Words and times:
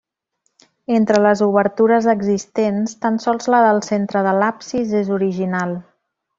Entre 0.99 1.19
les 1.25 1.43
obertures 1.47 2.07
existents, 2.15 2.97
tan 3.05 3.21
sols 3.27 3.53
la 3.57 3.61
del 3.69 3.85
centre 3.91 4.27
de 4.31 4.35
l'absis 4.41 4.99
és 5.05 5.15
original. 5.21 5.81